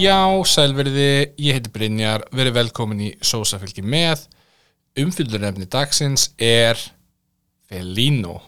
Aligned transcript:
Já, 0.00 0.40
sælverði, 0.48 1.34
ég 1.44 1.58
heiti 1.58 1.70
Brynjar, 1.74 2.22
verið 2.32 2.54
velkomin 2.56 3.02
í 3.04 3.08
Sósafylgi 3.20 3.82
með. 3.84 4.22
Umfyllurefni 5.02 5.66
dagsins 5.68 6.30
er 6.40 6.80
Felino. 7.68 8.38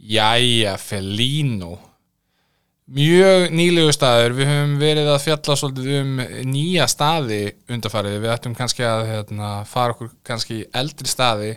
Jæja, 0.00 0.78
Felino. 0.80 1.74
Mjög 2.96 3.52
nýlegu 3.52 3.92
staður, 3.92 4.38
við 4.38 4.52
höfum 4.54 4.74
verið 4.80 5.12
að 5.12 5.22
fjalla 5.26 5.60
svolítið 5.60 5.94
um 5.98 6.18
nýja 6.54 6.88
staði 6.88 7.42
undarfarið. 7.68 8.20
Við 8.24 8.34
ættum 8.38 8.56
kannski 8.56 8.88
að 8.88 9.06
hérna, 9.12 9.54
fara 9.68 9.98
okkur 9.98 10.14
kannski 10.24 10.62
eldri 10.72 11.12
staði 11.12 11.54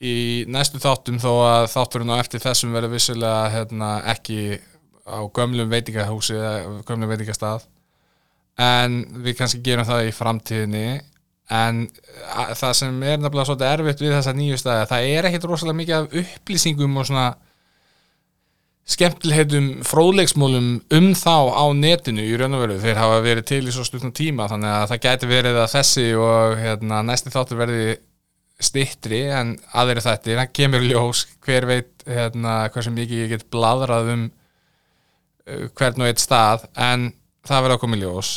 í 0.00 0.18
næstu 0.48 0.80
þáttum 0.80 1.20
þó 1.20 1.32
að 1.44 1.72
þátturinn 1.76 2.16
á 2.16 2.20
eftir 2.22 2.46
þessum 2.46 2.72
verður 2.72 2.96
vissulega 2.96 3.48
hérna, 3.52 3.96
ekki 4.16 4.62
á 5.04 5.28
gömlum 5.28 5.68
veitingahúsi 5.72 6.38
gömlum 6.88 7.12
veitingastað 7.12 7.68
en 8.58 9.02
við 9.24 9.38
kannski 9.38 9.62
gerum 9.64 9.86
það 9.88 10.08
í 10.08 10.14
framtíðinni. 10.16 10.86
En 11.58 11.84
það 12.28 12.72
sem 12.76 12.96
er 13.02 13.20
nefnilega 13.22 13.46
svolítið 13.48 13.70
erfitt 13.72 14.02
við 14.04 14.16
þessa 14.18 14.34
nýju 14.36 14.58
staði 14.60 14.88
það 14.90 15.12
er 15.14 15.28
ekkit 15.28 15.46
rosalega 15.48 15.78
mikið 15.78 15.94
af 15.96 16.16
upplýsingum 16.22 16.98
og 17.00 17.06
svona 17.08 17.28
skemmtilheitum 18.88 19.70
fróðleiksmólum 19.84 20.68
um 20.96 21.08
þá 21.16 21.36
á 21.52 21.64
netinu 21.76 22.24
í 22.24 22.36
raun 22.40 22.56
og 22.56 22.64
veru. 22.64 22.76
Þeir 22.82 23.00
hafa 23.00 23.22
verið 23.24 23.48
til 23.48 23.62
í 23.64 23.72
svo 23.72 23.84
stutnum 23.84 24.12
tíma 24.16 24.48
þannig 24.48 24.74
að 24.74 24.86
það 24.92 25.02
gæti 25.06 25.30
verið 25.32 25.62
að 25.62 25.72
þessi 25.76 26.06
og 26.20 26.60
hérna, 26.60 27.00
næsti 27.08 27.32
þáttur 27.32 27.60
verði 27.62 27.96
stittri 28.58 29.22
en 29.30 29.54
aðeiri 29.76 30.02
þetta 30.02 30.36
það 30.40 30.52
kemur 30.58 30.84
ljós 30.86 31.22
hver 31.46 31.66
veit 31.68 32.04
hérna, 32.08 32.54
hversu 32.74 32.92
mikið 32.94 33.22
ég 33.22 33.32
get 33.34 33.46
bladrað 33.54 34.12
um 34.14 34.24
uh, 34.26 35.68
hvern 35.78 36.02
og 36.02 36.10
eitt 36.10 36.22
stað 36.22 36.66
en 36.74 37.12
það 37.46 37.64
verður 37.64 37.76
að 37.76 37.82
koma 37.84 37.98
í 37.98 38.02
ljós 38.02 38.32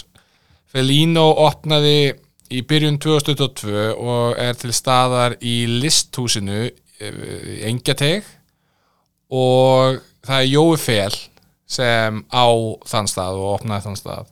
Felino 0.72 1.26
opnaði 1.44 2.14
í 2.52 2.62
byrjun 2.68 3.00
2022 3.02 3.90
og 3.96 4.38
er 4.40 4.56
til 4.60 4.72
staðar 4.76 5.36
í 5.44 5.66
listhúsinu 5.82 6.64
í 6.68 7.58
Engjateg 7.68 8.28
og 9.32 10.00
það 10.26 10.38
er 10.38 10.50
Jói 10.52 10.78
Fel 10.80 11.16
sem 11.72 12.22
á 12.28 12.48
þann 12.88 13.10
stað 13.10 13.40
og 13.40 13.50
opnaði 13.56 13.88
þann 13.88 14.00
stað. 14.00 14.32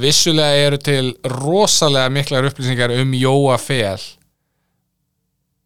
Vissulega 0.00 0.64
eru 0.68 0.78
til 0.78 1.04
rosalega 1.26 2.12
miklar 2.12 2.46
upplýsingar 2.46 2.92
um 3.00 3.14
Jóa 3.16 3.56
Fel 3.58 3.98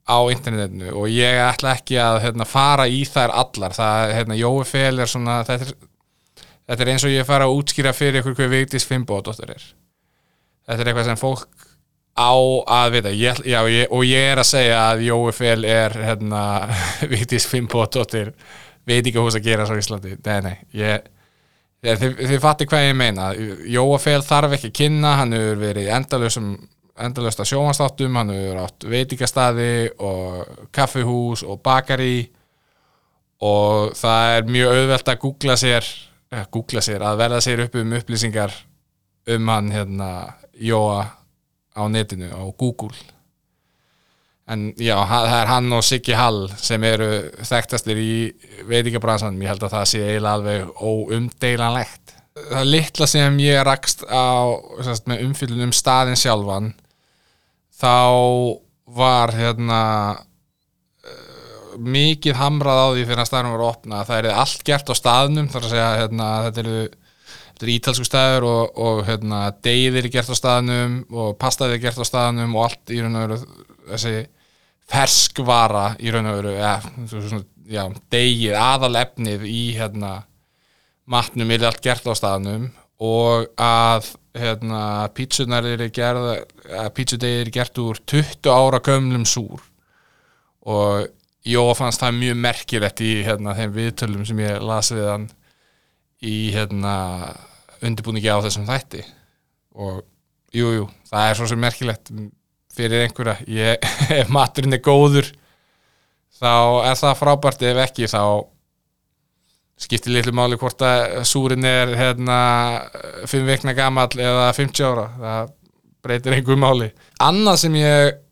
á 0.05 0.18
internetinu 0.33 0.92
og 0.94 1.08
ég 1.12 1.41
ætla 1.44 1.74
ekki 1.78 1.98
að 2.00 2.20
hérna, 2.27 2.46
fara 2.48 2.86
í 2.89 3.02
þær 3.08 3.34
allar. 3.42 3.74
Það, 3.77 4.14
hérna, 4.18 4.39
Jói 4.39 4.64
Fel 4.68 4.98
er 5.00 5.11
svona 5.11 5.42
þetta 5.48 5.68
er, 5.68 5.77
þetta 6.68 6.84
er 6.84 6.92
eins 6.94 7.06
og 7.06 7.14
ég 7.14 7.28
fara 7.28 7.48
að 7.48 7.60
útskýra 7.60 7.94
fyrir 7.96 8.22
ykkur 8.22 8.36
hver 8.38 8.52
Vigdís 8.52 8.86
Fimboðdóttir 8.88 9.54
er. 9.54 9.64
Þetta 10.64 10.80
er 10.80 10.90
eitthvað 10.90 11.08
sem 11.10 11.20
fólk 11.20 11.70
á 12.14 12.34
að 12.78 12.92
vita. 12.94 13.14
Ég, 13.14 13.40
já, 13.48 13.58
ég, 13.68 13.88
og 13.92 14.04
ég 14.06 14.28
er 14.32 14.40
að 14.40 14.50
segja 14.52 14.84
að 14.90 15.02
Jói 15.08 15.32
Fel 15.36 15.64
er 15.68 15.96
hérna, 15.98 16.44
Vigdís 17.12 17.48
Fimboðdóttir 17.50 18.32
veit 18.84 19.02
ekki 19.02 19.20
hús 19.20 19.36
að 19.38 19.48
gera 19.48 19.66
svo 19.68 19.76
í 19.76 19.84
Íslandi. 19.84 20.16
Nei, 20.24 20.40
nei, 20.44 20.56
ég 20.76 21.10
Þið, 21.84 21.98
þið, 22.00 22.20
þið 22.30 22.38
fatti 22.40 22.64
hvað 22.64 22.82
ég 22.86 22.94
meina. 22.96 23.24
Jóa 23.68 23.96
Fel 24.00 24.22
þarf 24.24 24.54
ekki 24.56 24.70
að 24.70 24.78
kynna 24.78 25.10
hann 25.20 25.34
hefur 25.36 25.58
verið 25.60 25.90
að 27.44 27.50
sjómanstáttum, 27.50 28.16
hann 28.16 28.32
hefur 28.32 28.62
átt 28.62 28.86
veitingastæði 28.89 29.90
og 29.98 30.62
kaffihús 30.72 31.42
og 31.44 31.60
bakari 31.60 32.30
og 33.44 33.92
það 33.98 34.36
er 34.39 34.48
mjög 34.48 34.72
auðvelt 34.78 35.10
að 35.12 35.20
googla 35.27 35.56
sér 35.60 35.90
eh, 36.34 36.46
googla 36.52 36.83
sér, 36.84 37.05
að 37.06 37.20
verða 37.22 37.40
sér 37.45 37.64
upp 37.67 37.77
um 37.80 37.96
upplýsingar 37.98 38.55
um 39.34 39.48
hann 39.48 39.72
hérna 39.72 40.11
Jóa 40.55 41.02
á 41.74 41.83
netinu 41.90 42.30
á 42.30 42.42
Google. 42.58 42.95
En 44.46 44.74
já, 44.77 44.95
það 45.08 45.30
er 45.39 45.48
hann 45.48 45.72
og 45.72 45.84
Siggi 45.86 46.14
Hall 46.14 46.42
sem 46.61 46.83
eru 46.84 47.08
þekktastir 47.48 48.00
í 48.00 48.14
veitingabransanum, 48.68 49.40
ég 49.40 49.55
held 49.55 49.64
að 49.64 49.77
það 49.78 49.86
sé 49.89 50.02
eiginlega 50.05 50.34
alveg 50.36 50.83
óumdeilanlegt. 50.84 52.12
Það 52.34 52.68
litla 52.68 53.08
sem 53.08 53.39
ég 53.40 53.64
rakst 53.64 54.05
á 54.05 54.52
sérst, 54.84 55.08
með 55.08 55.24
umfyllun 55.28 55.68
um 55.68 55.74
staðin 55.74 56.18
sjálfan 56.18 56.72
þá 57.78 57.95
var 58.95 59.33
hérna 59.34 59.80
mikið 61.79 62.36
hamrað 62.39 62.80
á 62.80 62.89
því 62.92 63.07
þegar 63.08 63.29
staðnum 63.29 63.55
var 63.55 63.64
að 63.64 63.70
opna. 63.70 64.02
Það 64.08 64.20
er 64.20 64.42
allt 64.42 64.62
gert 64.67 64.92
á 64.92 64.95
staðnum 64.98 65.48
þar 65.52 65.67
að 65.67 65.74
segja 65.74 65.89
hérna, 66.01 66.29
þetta 66.48 66.62
eru 66.64 66.79
þetta 67.55 67.67
er 67.67 67.73
ítalsku 67.74 68.07
staður 68.08 68.46
og, 68.51 68.79
og 68.83 69.02
hérna, 69.07 69.40
deyðir 69.62 70.08
er 70.08 70.13
gert 70.17 70.33
á 70.34 70.36
staðnum 70.36 70.96
og 71.14 71.36
pastaðir 71.39 71.79
er 71.79 71.84
gert 71.84 72.01
á 72.02 72.07
staðnum 72.07 72.57
og 72.58 72.67
allt 72.67 72.95
í 72.95 73.01
raun 73.02 73.18
og 73.18 73.27
veru 73.29 73.39
þessi 73.92 74.14
ferskvara 74.90 75.84
í 76.02 76.11
raun 76.13 76.30
og 76.33 76.40
veru 76.40 76.55
ja, 76.57 76.74
já, 77.70 77.84
deyið, 78.11 78.57
aðalefnið 78.58 79.46
í 79.46 79.63
hérna, 79.79 80.17
matnum 81.07 81.55
er 81.55 81.68
allt 81.70 81.84
gert 81.84 82.11
á 82.11 82.14
staðnum 82.18 82.73
og 83.05 83.48
að 83.61 84.11
hérna, 84.34 85.08
pítsunar 85.14 85.67
eru 85.68 85.89
gerð 85.95 86.30
að 86.74 86.90
pítsudegið 86.96 87.45
er 87.45 87.51
gert 87.55 87.80
úr 87.83 88.01
20 88.11 88.51
ára 88.51 88.80
gömlum 88.83 89.27
súr. 89.29 89.63
Og 90.64 91.07
Jó 91.44 91.66
fannst 91.77 92.00
það 92.00 92.20
mjög 92.22 92.38
merkilegt 92.40 93.00
í 93.05 93.10
hérna, 93.27 93.52
þeim 93.58 93.74
viðtölum 93.74 94.24
sem 94.24 94.38
ég 94.40 94.62
las 94.64 94.88
við 94.94 95.08
hann 95.10 95.27
í 96.24 96.36
hérna, 96.55 96.94
undirbúningi 97.84 98.30
á 98.32 98.40
þessum 98.46 98.64
þætti. 98.68 99.02
Og 99.77 100.00
jú, 100.56 100.70
jú, 100.78 100.86
það 101.10 101.28
er 101.28 101.36
svo 101.36 101.48
sem 101.50 101.60
merkilegt 101.60 102.12
fyrir 102.74 103.04
einhverja. 103.04 103.36
Ég, 103.50 103.84
ef 104.20 104.33
maturinn 104.33 104.77
er 104.77 104.80
góður 104.84 105.28
þá 106.38 106.54
er 106.88 106.96
það 107.02 107.20
frábært. 107.20 107.66
Ef 107.68 107.80
ekki 107.84 108.08
þá 108.08 108.22
skiptir 109.84 110.14
litlu 110.14 110.33
máli 110.33 110.56
hvort 110.56 110.80
að 110.86 111.18
súrin 111.28 111.66
er 111.68 111.92
hérna 111.98 112.38
5 113.28 113.50
vikna 113.50 113.74
gamall 113.77 114.14
eða 114.16 114.48
50 114.56 114.88
ára. 114.88 115.06
Það 115.18 115.52
breytir 116.04 116.38
einhver 116.38 116.60
máli. 116.60 116.88
Annað 117.20 117.60
sem 117.66 117.77
ég 117.80 118.22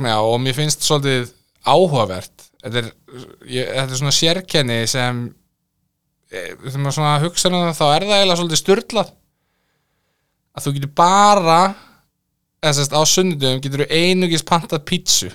mig 0.00 0.12
á 0.12 0.20
og 0.20 0.40
mér 0.40 0.56
finnst 0.56 0.84
svolítið 0.84 1.32
áhugavert 1.64 2.48
þetta 2.62 2.82
er, 2.82 2.90
ég, 3.50 3.70
þetta 3.70 3.88
er 3.88 4.00
svona 4.00 4.16
sérkenni 4.16 4.80
sem 4.90 5.22
eh, 6.32 6.52
þegar 6.62 6.82
maður 6.84 6.98
svona 6.98 7.14
hugsa 7.24 7.50
um 7.50 7.58
það 7.58 7.78
þá 7.78 7.86
er 7.86 8.06
það 8.08 8.18
eiginlega 8.18 8.40
svolítið 8.40 8.62
styrlað 8.62 9.14
að 10.52 10.66
þú 10.66 10.74
getur 10.76 10.94
bara 11.02 11.62
sérst 12.70 12.94
á 12.94 13.02
sunnudum 13.08 13.62
getur 13.62 13.82
þú 13.82 13.88
einugis 13.90 14.44
pantað 14.46 14.84
pítsu. 14.86 15.30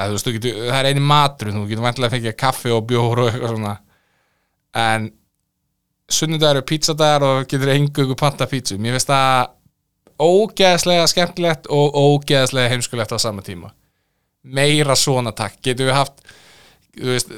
Þú 0.00 0.12
veist, 0.14 0.26
þú 0.26 0.34
getur, 0.36 0.58
það 0.66 0.78
er 0.80 0.88
eini 0.90 1.04
matur 1.04 1.52
þú 1.54 1.62
getur 1.68 1.84
vantilega 1.84 2.10
að 2.10 2.16
fengja 2.16 2.36
kaffi 2.42 2.74
og 2.74 2.84
bjór 2.88 3.22
og 3.22 3.30
eitthvað 3.30 3.54
svona. 3.54 3.72
En 4.80 5.08
sunnudagur 6.10 6.60
er 6.60 6.66
pítsadagar 6.68 7.26
og 7.26 7.48
getur 7.48 7.72
einhverju 7.74 8.16
panta 8.18 8.48
pítsu. 8.50 8.78
Mér 8.80 8.96
finnst 8.96 9.10
það 9.10 9.56
ógeðslega 10.20 11.08
skemmtilegt 11.08 11.70
og 11.72 11.96
ógeðslega 11.96 12.72
heimskulegt 12.74 13.14
á 13.16 13.18
sama 13.20 13.44
tíma. 13.46 13.72
Meira 14.44 14.96
svona 14.96 15.32
takk. 15.36 15.60
Getur 15.64 15.90
við 15.90 15.96
haft 15.96 16.20
þú 16.20 16.29
veist, 16.98 17.30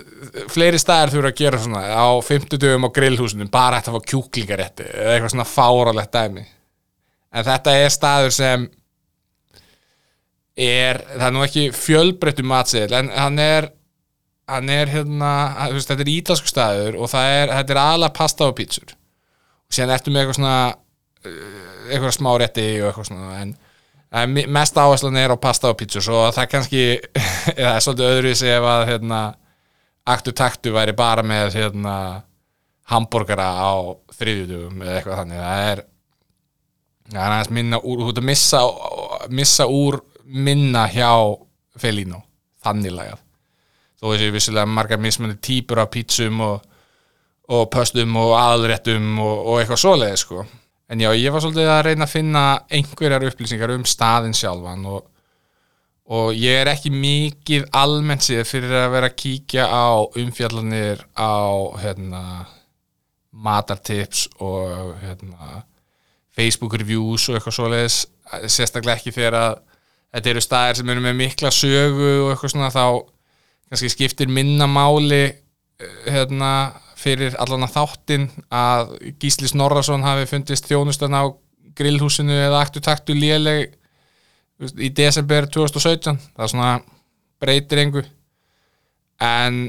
fleiri 0.53 0.81
staðir 0.81 1.13
þurfa 1.15 1.33
að 1.33 1.41
gera 1.43 1.61
svona 1.61 1.83
á 1.93 2.09
50 2.25 2.61
dögum 2.63 2.89
á 2.89 2.95
grillhúsunum 2.97 3.51
bara 3.53 3.79
hægt 3.79 3.91
að 3.91 3.99
fá 3.99 4.11
kjúklingarétti 4.13 4.87
eða 4.89 5.17
eitthvað 5.17 5.35
svona 5.35 5.49
fáralegt 5.49 6.15
dæmi. 6.15 6.47
En 7.33 7.47
þetta 7.49 7.77
er 7.81 7.93
staður 7.93 8.35
sem 8.37 8.67
er, 10.57 11.01
það 11.15 11.27
er 11.29 11.37
nú 11.37 11.45
ekki 11.47 11.69
fjölbreyttu 11.77 12.45
matseðil 12.47 12.99
en 12.99 13.13
hann 13.17 13.41
er 13.43 13.71
hann 14.53 14.69
er 14.73 14.91
hérna, 14.91 15.33
veist, 15.73 15.89
þetta 15.89 16.05
er 16.05 16.13
ítalsku 16.13 16.51
staður 16.51 16.99
og 17.01 17.13
er, 17.17 17.53
þetta 17.53 17.75
er 17.75 17.83
aðalega 17.83 18.17
pasta 18.17 18.49
og 18.51 18.57
pítsur. 18.59 18.95
Og 19.69 19.77
síðan 19.77 19.95
ertu 19.95 20.13
með 20.13 20.25
eitthvað 20.25 20.39
svona 20.41 20.57
uh, 20.73 21.61
eitthvað 21.89 22.17
smá 22.19 22.33
rétti 22.43 22.67
og 22.81 22.89
eitthvað 22.91 23.09
svona 23.13 23.37
en 23.43 23.55
mest 24.53 24.77
áherslan 24.77 25.17
er 25.17 25.33
á 25.33 25.37
pasta 25.41 25.71
og 25.73 25.79
pítsur 25.81 26.05
svo 26.05 26.27
það 26.37 26.51
kannski, 26.53 26.83
það 27.57 27.71
er 27.71 27.85
svolítið 27.85 28.11
öðruvísi 28.11 28.51
ef 28.53 28.67
að 28.69 28.83
hérna 28.91 29.21
aktu 30.09 30.35
taktu 30.35 30.73
væri 30.75 30.95
bara 30.97 31.23
með 31.27 31.57
hérna 31.61 31.95
hambúrgara 32.91 33.47
á 33.55 33.73
þriðjudugum 34.17 34.83
eða 34.83 34.97
eitthvað 34.99 35.21
þannig 35.23 35.43
það 35.43 35.67
er 35.71 35.83
það 37.13 37.21
er 37.23 37.35
aðeins 37.35 37.53
minna 37.59 37.79
úr, 37.83 38.03
þú 38.03 38.09
ert 38.11 38.23
að 38.23 38.29
missa, 38.31 38.63
missa 39.31 39.69
úr 39.71 40.01
minna 40.25 40.87
hjá 40.91 41.13
Felino, 41.79 42.21
þannig 42.65 42.95
lagað 42.97 43.23
þó 44.03 44.11
þessi 44.11 44.33
vissilega 44.35 44.67
margar 44.69 45.01
mismandi 45.01 45.39
típur 45.43 45.83
af 45.85 45.93
pítsum 45.95 46.43
og, 46.43 46.67
og 47.55 47.69
pöstum 47.73 48.19
og 48.19 48.35
aðréttum 48.41 49.15
og, 49.23 49.47
og 49.47 49.61
eitthvað 49.61 49.83
svoleiði 49.85 50.19
sko. 50.21 50.45
en 50.91 51.05
já, 51.07 51.11
ég 51.15 51.33
var 51.33 51.45
svolítið 51.45 51.71
að 51.71 51.85
reyna 51.87 52.09
að 52.09 52.15
finna 52.17 52.45
einhverjar 52.69 53.29
upplýsingar 53.31 53.75
um 53.77 53.87
staðin 53.89 54.35
sjálfan 54.37 54.85
og, 54.91 55.07
og 56.11 56.33
ég 56.35 56.63
er 56.63 56.71
ekki 56.73 56.91
mikið 56.91 57.69
almennt 57.79 58.25
séð 58.27 58.45
fyrir 58.49 58.75
að 58.75 58.95
vera 58.97 59.11
að 59.11 59.19
kíkja 59.23 59.67
á 59.71 60.03
umfjallanir 60.19 61.05
á 61.15 61.35
hérna, 61.83 62.23
matartips 63.33 64.27
og 64.43 64.97
hérna, 65.03 65.63
Facebook 66.33 66.75
reviews 66.81 67.29
og 67.29 67.37
eitthvað 67.37 67.57
svoleiðis. 67.59 67.99
Sérstaklega 68.49 68.97
ekki 68.97 69.13
þegar 69.13 69.37
að 69.37 69.57
þetta 70.13 70.31
eru 70.33 70.43
staðir 70.45 70.79
sem 70.79 70.93
eru 70.93 71.05
með 71.05 71.19
mikla 71.19 71.51
sögu 71.53 72.11
og 72.23 72.31
eitthvað 72.33 72.55
svona 72.55 72.71
þá 72.73 72.87
kannski 73.73 73.91
skiptir 73.93 74.33
minna 74.33 74.69
máli 74.69 75.23
eh, 75.25 75.35
hérna 76.09 76.53
fyrir 77.03 77.37
allan 77.41 77.67
að 77.67 77.77
þáttin 77.77 78.27
að 78.53 78.93
Gísli 79.21 79.51
Snorrason 79.51 80.05
hafi 80.07 80.29
fundist 80.31 80.69
þjónustan 80.69 81.17
á 81.17 81.33
grillhúsinu 81.77 82.37
eða 82.37 82.61
aktu 82.63 82.83
taktu 82.85 83.17
léleg 83.17 83.73
í 84.63 84.91
desember 84.95 85.49
2017 85.51 86.19
það 86.33 86.45
er 86.45 86.53
svona 86.53 86.73
breytir 87.43 87.83
engu. 87.83 88.03
En 89.23 89.65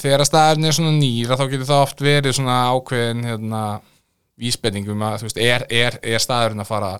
þegar 0.00 0.24
að 0.24 0.30
staðurinn 0.30 0.68
er 0.68 0.76
svona 0.76 0.96
nýr 0.96 1.32
að 1.32 1.42
þá 1.42 1.46
getur 1.52 1.68
það 1.70 1.84
oft 1.84 2.02
verið 2.04 2.36
svona 2.36 2.56
ákveðin 2.72 3.26
hérna, 3.28 3.62
vísbendingum 4.40 5.04
að 5.04 5.26
veist, 5.26 5.40
er, 5.40 5.66
er, 5.68 5.98
er 6.02 6.22
staðurinn 6.22 6.64
að 6.64 6.70
fara 6.70 6.92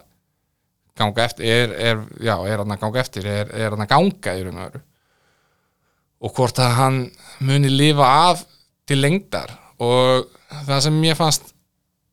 ganga 1.00 1.25
eftir 1.25 1.72
er, 1.72 2.02
já, 2.20 2.34
er 2.44 2.60
hann 2.60 2.75
að 2.75 2.82
ganga 2.82 3.00
eftir 3.00 3.28
er, 3.31 3.52
hann 3.56 3.84
að 3.87 3.92
ganga 3.94 4.37
í 4.37 4.44
raun 4.44 4.58
og 4.58 4.66
veru? 4.66 4.82
Og 6.20 6.34
hvort 6.37 6.60
að 6.60 6.76
hann 6.76 7.00
muni 7.48 7.70
lifa 7.72 8.08
af 8.28 8.44
til 8.88 9.00
lengdar. 9.00 9.54
Og 9.81 10.26
það 10.66 10.82
sem 10.84 10.98
mér 11.00 11.16
fannst 11.16 11.54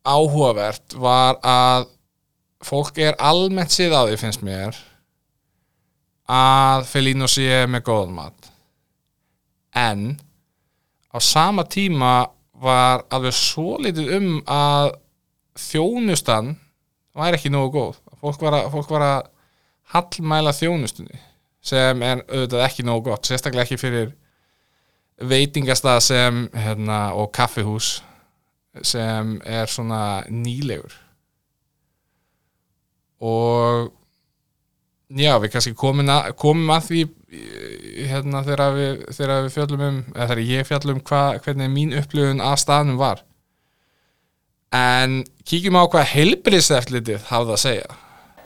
áhugavert 0.08 0.96
var 0.96 1.36
að 1.44 1.90
fólk 2.64 2.96
er 3.02 3.18
almennt 3.20 3.74
síð 3.74 3.92
á 3.92 4.08
því 4.08 4.16
finnst 4.22 4.44
mér 4.46 4.78
að 6.28 6.86
Felino 6.90 7.28
sé 7.30 7.64
með 7.70 7.84
góðan 7.88 8.16
mat. 8.16 8.50
En 9.76 10.18
á 11.12 11.18
sama 11.24 11.64
tíma 11.64 12.28
var 12.58 13.04
alveg 13.14 13.36
svo 13.36 13.78
litið 13.82 14.12
um 14.18 14.30
að 14.44 14.92
þjónustan 15.58 16.54
var 17.16 17.36
ekki 17.36 17.50
nógu 17.52 17.72
góð. 17.74 17.98
Fólk 18.18 18.42
var 18.42 18.58
að, 18.58 18.70
fólk 18.74 18.92
var 18.92 19.06
að 19.06 19.28
hallmæla 19.94 20.54
þjónustunni 20.56 21.20
sem 21.68 22.02
er 22.04 22.22
auðvitað 22.28 22.64
ekki 22.66 22.84
nógu 22.86 23.10
gott 23.10 23.28
sérstaklega 23.28 23.66
ekki 23.66 23.80
fyrir 23.80 24.12
veitingastað 25.18 26.00
sem 26.06 26.44
hérna, 26.54 26.98
og 27.18 27.32
kaffihús 27.34 27.98
sem 28.86 29.38
er 29.46 29.70
svona 29.70 30.22
nýlegur. 30.30 30.92
Og 33.18 33.88
já, 35.08 35.32
við 35.40 35.52
kannski 35.54 35.74
komum 35.78 36.10
að, 36.12 36.32
komum 36.40 36.74
að 36.74 36.88
því 36.88 37.04
hérna 38.08 38.42
þegar 38.46 38.74
við, 38.76 39.06
þegar 39.16 39.46
við 39.46 39.54
fjöllum 39.56 39.86
um 39.86 40.02
eða 40.14 40.28
þegar 40.30 40.44
ég 40.48 40.68
fjöllum 40.68 41.00
hva, 41.08 41.22
hvernig 41.44 41.72
mín 41.72 41.96
upplifun 41.96 42.44
að 42.44 42.60
staðnum 42.64 43.00
var 43.00 43.24
en 44.74 45.22
kíkjum 45.48 45.78
á 45.80 45.84
hvað 45.88 46.12
heilbriðseftlitið 46.12 47.28
hafði 47.30 47.56
að 47.56 47.64
segja 47.64 47.96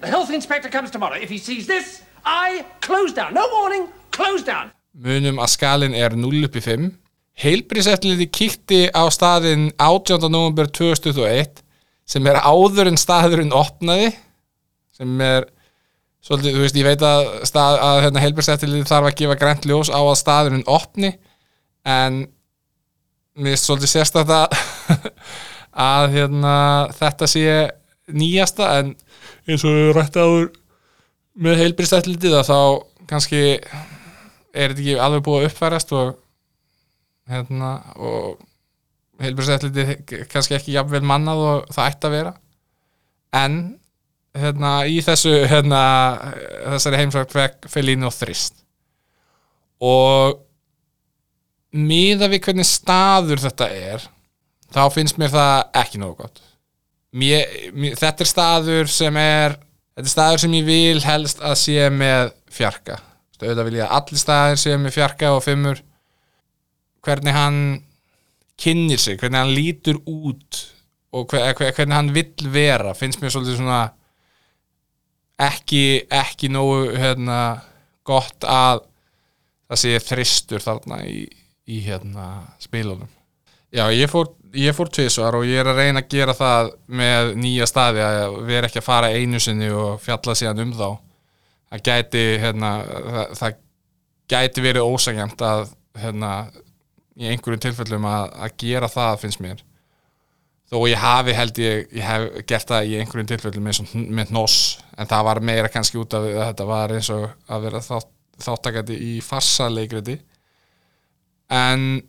The 0.02 0.10
health 0.10 0.32
inspector 0.34 0.68
comes 0.68 0.90
tomorrow. 0.90 1.14
If 1.14 1.30
he 1.30 1.38
sees 1.38 1.68
this, 1.68 2.02
I 2.26 2.64
close 2.80 3.14
down. 3.14 3.34
No 3.34 3.46
warning, 3.54 3.86
close 4.10 4.42
down. 4.42 4.72
munum 4.92 5.38
að 5.40 5.54
skalin 5.54 5.94
er 5.96 6.12
0 6.18 6.42
upp 6.44 6.56
í 6.58 6.62
5 6.64 6.88
heilbriðseftlitið 7.42 8.30
kíkti 8.34 8.80
á 8.92 9.08
staðin 9.08 9.70
18. 9.80 10.28
november 10.28 10.68
2001 10.68 11.62
sem 12.04 12.26
er 12.28 12.40
áður 12.44 12.90
en 12.90 13.00
staðurinn 13.00 13.54
opnaði 13.56 14.10
sem 14.92 15.22
er 15.24 15.46
svolítið, 16.22 16.56
þú 16.56 16.64
veist, 16.64 16.78
ég 16.78 16.86
veit 16.86 17.04
að, 17.06 17.28
stað, 17.48 17.78
að 17.82 18.00
hérna, 18.06 18.22
heilbriðseftlitið 18.24 18.88
þarf 18.90 19.10
að 19.10 19.18
gefa 19.20 19.38
grænt 19.40 19.68
ljós 19.68 19.90
á 19.90 20.00
að 20.00 20.18
staðurinn 20.20 20.66
opni 20.70 21.12
en 21.88 22.22
mér 23.38 23.56
er 23.56 23.62
svolítið 23.62 23.94
sérstætt 23.96 24.32
að 25.88 26.08
hérna, 26.14 26.56
þetta 26.98 27.30
sé 27.30 27.56
nýjasta 28.12 28.68
en 28.80 28.94
eins 29.48 29.64
og 29.66 29.76
við 29.76 29.92
rætti 29.96 30.22
áður 30.22 30.48
með 31.42 31.62
heilbriðseftlitið 31.62 32.38
að 32.38 32.48
þá 32.50 32.58
kannski 33.10 33.42
er 34.52 34.72
þetta 34.72 34.82
ekki 34.82 34.96
alveg 35.00 35.24
búið 35.26 35.42
að 35.42 35.48
uppfærast 35.48 35.94
og 35.96 36.10
hérna 37.32 37.70
og 37.96 38.40
heilbriðseftlitið 39.22 40.26
kannski 40.30 40.58
ekki 40.58 40.76
jafnvel 40.76 41.02
mannað 41.06 41.44
og 41.46 41.70
það 41.72 41.88
ætti 41.88 42.08
að 42.08 42.16
vera. 42.16 42.32
En 43.32 43.58
hérna 44.38 44.72
í 44.88 45.00
þessu 45.04 45.32
hérna 45.50 45.82
þessari 46.72 47.02
heimsvægt 47.02 47.68
Felínu 47.72 48.08
og 48.08 48.16
þrist. 48.16 48.62
Og 49.82 50.38
miða 51.72 52.28
við 52.32 52.46
hvernig 52.46 52.68
staður 52.68 53.42
þetta 53.42 53.68
er 53.72 54.08
þá 54.72 54.82
finnst 54.94 55.20
mér 55.20 55.32
það 55.34 55.54
ekki 55.82 56.00
nógu 56.00 56.18
gott. 56.22 56.42
Mér, 57.12 57.48
mér, 57.76 57.96
þetta 58.00 58.24
er 58.24 58.30
staður 58.30 58.92
sem 58.92 59.16
er 59.20 59.56
þetta 59.96 60.06
er 60.06 60.14
staður 60.14 60.44
sem 60.44 60.58
ég 60.60 60.68
vil 60.68 61.00
helst 61.04 61.42
að 61.44 61.56
sé 61.60 61.88
með 61.92 62.32
fjarka. 62.52 63.00
Auðvitað 63.42 63.66
vil 63.66 63.78
ég 63.80 63.88
að 63.88 63.96
allir 63.98 64.20
staðir 64.22 64.60
sé 64.62 64.76
með 64.78 64.94
fjarka 64.94 65.32
og 65.34 65.40
fimmur. 65.42 65.80
Hvernig 67.02 67.34
hann 67.34 67.56
kynnir 68.62 69.00
sig, 69.02 69.18
hvernig 69.18 69.40
hann 69.40 69.56
lítur 69.56 69.98
út 70.06 70.60
og 71.12 71.32
hver, 71.32 71.50
hver, 71.58 71.72
hvernig 71.74 71.96
hann 71.96 72.12
vill 72.14 72.52
vera 72.54 72.94
finnst 72.94 73.20
mér 73.20 73.32
svolítið 73.34 73.58
svona 73.58 73.80
ekki, 75.46 75.84
ekki 76.12 76.50
nógu 76.52 76.92
hérna, 76.96 77.38
gott 78.06 78.46
að 78.48 78.84
það 79.70 79.82
sé 79.82 79.96
þristur 80.04 80.64
þarna 80.64 81.02
í, 81.08 81.24
í 81.70 81.82
hérna, 81.86 82.28
spilunum. 82.62 83.10
Já, 83.72 83.86
ég 83.94 84.10
fór 84.12 84.28
ég 84.52 84.74
fór 84.76 84.90
tvisvar 84.92 85.36
og 85.38 85.46
ég 85.48 85.62
er 85.62 85.70
að 85.70 85.80
reyna 85.80 86.02
að 86.02 86.10
gera 86.12 86.34
það 86.36 86.72
með 87.00 87.32
nýja 87.40 87.68
staði 87.68 88.02
að 88.04 88.36
vera 88.48 88.68
ekki 88.68 88.80
að 88.82 88.88
fara 88.88 89.12
einu 89.12 89.40
sinni 89.40 89.70
og 89.72 90.00
fjalla 90.02 90.36
síðan 90.36 90.62
um 90.66 90.74
þá. 90.76 90.88
Það 91.72 91.84
gæti 91.88 92.24
hérna, 92.42 92.72
það, 92.84 93.34
það 93.40 93.58
gæti 94.32 94.64
verið 94.66 94.88
ósækjamt 94.92 95.44
að 95.48 95.62
hérna, 96.02 96.32
í 97.16 97.28
einhverjum 97.28 97.64
tilfellum 97.66 98.08
að, 98.08 98.32
að 98.44 98.56
gera 98.64 98.90
það 98.92 99.20
finnst 99.24 99.42
mér. 99.44 99.64
Þó 100.72 100.78
ég 100.88 101.00
hafi 101.00 101.36
held 101.36 101.60
ég, 101.60 101.88
ég 101.92 102.06
hef 102.08 102.28
gert 102.48 102.68
það 102.68 102.88
í 102.88 102.98
einhverjum 103.00 103.32
tilfellum 103.32 103.72
og 103.72 103.96
með 104.12 104.32
NOS 104.32 104.58
en 104.98 105.08
það 105.08 105.26
var 105.28 105.40
meira 105.44 105.70
kannski 105.72 106.00
út 106.00 106.14
af 106.16 106.26
að 106.26 106.40
þetta 106.40 106.66
var 106.68 106.94
eins 106.96 107.10
og 107.14 107.28
að 107.48 107.66
vera 107.66 107.82
þátt, 107.84 108.10
þáttakandi 108.42 108.98
í 108.98 109.12
farsa 109.24 109.68
leikriti 109.72 110.18
en 111.52 112.02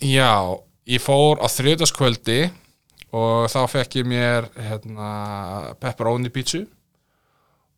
já, 0.00 0.32
ég 0.86 1.02
fór 1.02 1.42
á 1.42 1.46
þriðdaskvöldi 1.50 2.40
og 3.10 3.50
þá 3.50 3.60
fekk 3.70 4.00
ég 4.00 4.08
mér 4.10 4.46
hérna, 4.54 5.10
pepperoni 5.82 6.30
pítsu 6.32 6.64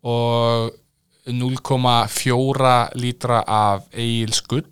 og 0.03 0.73
0,4 1.29 2.73
lítra 2.99 3.43
af 3.47 3.87
eigilskull 3.95 4.67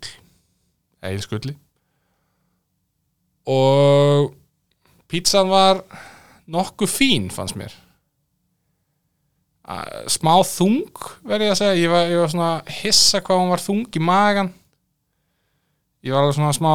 eigilskulli 1.01 1.55
og 3.47 4.33
pítsan 5.09 5.49
var 5.49 5.81
nokkuð 6.51 6.91
fín 6.91 7.31
fannst 7.33 7.57
mér 7.57 7.73
smá 10.11 10.33
þung 10.47 10.87
verði 11.27 11.45
ég 11.47 11.53
að 11.53 11.59
segja, 11.61 11.77
ég 11.83 11.91
var, 11.93 12.07
ég 12.09 12.19
var 12.23 12.31
svona 12.33 12.51
hissa 12.81 13.21
hvað 13.21 13.41
hún 13.43 13.51
var 13.53 13.61
þung 13.63 13.85
í 13.95 14.01
magan 14.03 14.49
ég 16.03 16.13
var 16.15 16.23
alveg 16.25 16.35
svona 16.39 16.53
smá 16.57 16.71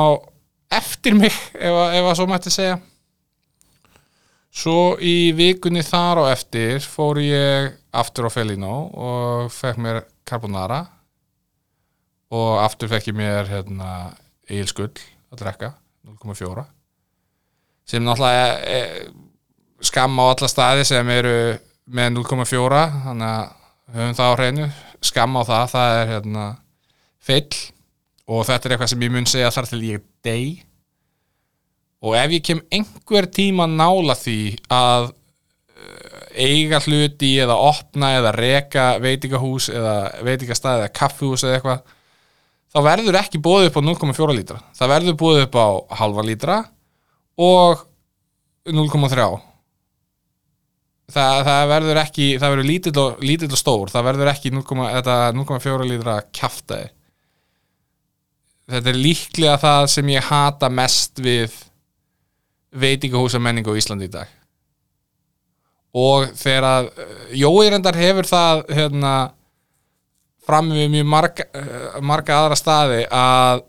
eftir 0.77 1.17
mig 1.19 1.33
ef, 1.35 1.73
að- 1.73 1.97
ef 1.99 2.05
að 2.11 2.15
svo 2.21 2.27
mætti 2.31 2.51
segja. 2.55 2.77
Svo 4.57 4.97
í 5.03 5.33
vikunni 5.37 5.83
þar 5.85 6.23
á 6.25 6.33
eftir 6.33 6.81
fór 6.81 7.19
ég 7.21 7.75
aftur 7.93 8.29
á 8.29 8.31
Felino 8.33 8.77
og 8.97 9.51
fekk 9.53 9.77
mér 9.85 9.99
carbonara. 10.27 10.87
Og 12.33 12.57
aftur 12.63 12.89
fekk 12.91 13.11
ég 13.13 13.19
mér 13.19 13.47
hérna, 13.51 13.91
eigilskull 14.49 14.89
að 15.31 15.43
drekka 15.43 15.73
0,4 16.07 16.65
sem 17.87 18.03
náttúrulega 18.03 18.47
er, 18.67 18.81
er 18.81 19.85
skam 19.87 20.17
á 20.19 20.25
alla 20.33 20.49
staði 20.51 20.83
sem 20.89 21.09
eru 21.15 21.35
með 21.87 22.13
0,4 22.19 22.83
þannig 23.07 23.33
að 23.33 23.97
höfum 23.97 24.17
það 24.19 24.31
á 24.31 24.37
hreinu. 24.37 24.69
Skam 25.07 25.39
á 25.39 25.43
það, 25.47 25.67
það 25.73 25.97
er 25.97 26.09
hérna 26.13 26.47
fyll 27.27 27.59
og 28.27 28.47
þetta 28.49 28.67
er 28.67 28.75
eitthvað 28.75 28.91
sem 28.93 29.05
ég 29.07 29.13
mun 29.15 29.29
segja 29.31 29.53
þar 29.55 29.71
til 29.71 29.83
ég 29.87 30.09
dey. 30.27 30.49
Og 32.03 32.17
ef 32.19 32.35
ég 32.35 32.45
kem 32.45 32.63
einhver 32.75 33.29
tíma 33.33 33.69
nála 33.71 34.17
því 34.19 34.41
að 34.73 35.11
eh, 35.11 36.47
eiga 36.47 36.81
hluti 36.85 37.33
eða 37.43 37.59
opna 37.69 38.13
eða 38.19 38.35
reka 38.37 38.87
veitingahús 39.03 39.71
eða 39.73 39.97
veitingastæð 40.27 40.83
eða 40.83 40.95
kaffihús 41.01 41.47
eða 41.47 41.59
eitthvað 41.59 41.93
þá 42.75 42.81
verður 42.85 43.21
ekki 43.23 43.41
búið 43.43 43.71
upp 43.71 43.79
á 43.81 43.83
0,4 43.87 44.37
lítra. 44.37 44.63
Það 44.77 44.93
verður 44.97 45.21
búið 45.23 45.45
upp 45.47 45.61
á 45.63 45.67
halva 46.03 46.27
lítra 46.27 46.63
og 47.41 47.87
0,3 48.67 49.31
það, 51.13 51.41
það 51.49 51.63
verður 51.73 52.03
ekki 52.03 52.29
það 52.41 52.55
verður 52.55 52.71
lítill 52.73 52.99
og, 53.03 53.25
lítill 53.25 53.53
og 53.53 53.61
stór. 53.61 53.95
Það 53.95 54.09
verður 54.11 54.33
ekki 54.33 54.53
0,, 54.55 54.67
þetta 54.99 55.17
0,4 55.37 55.91
lítra 55.91 56.21
kjaftaði 56.35 56.93
þetta 58.71 58.91
er 58.91 58.99
líklega 58.99 59.59
það 59.63 59.89
sem 59.93 60.11
ég 60.11 60.27
hata 60.31 60.71
mest 60.73 61.23
við 61.23 61.55
veitingahúsa 62.77 63.41
menningu 63.43 63.73
á 63.73 63.79
Íslandi 63.79 64.09
í 64.09 64.13
dag. 64.13 64.33
Og 65.97 66.29
þegar 66.37 66.67
að 66.69 66.91
uh, 66.91 67.15
Jói 67.39 67.71
reyndar 67.73 67.97
hefur 67.97 68.29
það 68.29 68.67
hérna 68.77 69.15
fram 70.47 70.69
við 70.75 70.91
mjög 70.93 71.09
marga, 71.09 71.47
uh, 71.57 71.97
marga 72.05 72.41
aðra 72.43 72.59
staði 72.59 73.01
að 73.09 73.65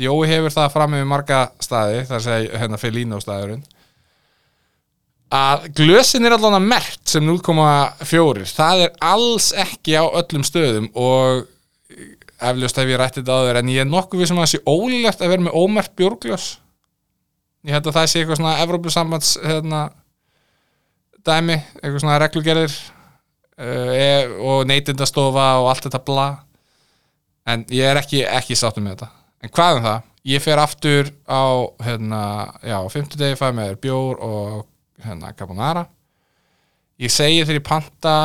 Jói 0.00 0.28
hefur 0.30 0.52
það 0.52 0.72
fram 0.72 0.96
við 0.96 1.06
marga 1.08 1.42
staði 1.64 2.04
þar 2.08 2.24
segja 2.24 2.62
hérna 2.62 2.80
Felino 2.80 3.20
staðurinn 3.20 3.64
að 5.34 5.66
glösin 5.74 6.26
er 6.26 6.36
allan 6.36 6.58
að 6.60 6.68
mert 6.70 7.02
sem 7.10 7.24
0,4 7.26 8.46
það 8.54 8.86
er 8.86 8.96
alls 9.02 9.50
ekki 9.58 9.96
á 9.98 10.04
öllum 10.06 10.44
stöðum 10.46 10.90
og 10.94 11.46
eflust 12.36 12.78
hef 12.78 12.90
ég 12.90 13.00
rættið 13.00 13.24
þetta 13.24 13.36
áður 13.40 13.60
en 13.60 13.70
ég 13.72 13.82
er 13.82 13.88
nokkuð 13.88 14.22
við 14.22 14.30
sem 14.30 14.38
að 14.38 14.44
það 14.44 14.52
sé 14.52 14.60
ólílegt 14.68 15.22
að 15.22 15.32
vera 15.32 15.46
með 15.46 15.56
ómert 15.56 15.94
bjórglös. 15.96 16.48
Ég 17.66 17.74
held 17.74 17.88
að 17.88 17.96
það 17.96 18.10
sé 18.10 18.20
eitthvað 18.20 18.40
svona 18.40 18.58
Evrópusambands 18.62 19.30
hérna, 19.42 19.80
dæmi, 21.26 21.56
eitthvað 21.80 22.02
svona 22.04 22.18
reglugerðir 22.22 22.76
uh, 22.76 24.36
og 24.46 24.66
neytindastofa 24.70 25.48
og 25.62 25.70
allt 25.72 25.88
þetta 25.88 26.02
bla. 26.06 26.28
En 27.46 27.64
ég 27.72 27.88
er 27.88 28.02
ekki, 28.02 28.22
ekki 28.26 28.58
sáttum 28.58 28.86
með 28.86 28.98
þetta. 28.98 29.10
En 29.42 29.52
hvað 29.56 29.78
um 29.78 29.86
það, 29.86 30.06
ég 30.26 30.44
fer 30.44 30.62
aftur 30.62 31.12
á 31.30 31.44
hérna, 31.86 32.22
já, 32.66 32.78
50 32.92 33.20
degi 33.22 33.38
fæði 33.40 33.58
með 33.60 33.76
bjór 33.86 34.24
og 34.26 34.64
hérna 35.04 35.32
carbonara. 35.36 35.86
Ég 37.00 37.12
segi 37.12 37.42
þegar 37.44 37.60
ég 37.60 37.66
panta 37.66 38.16